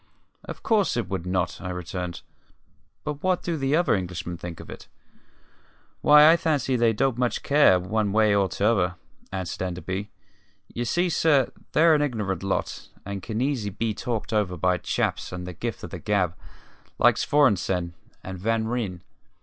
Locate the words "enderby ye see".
9.61-11.07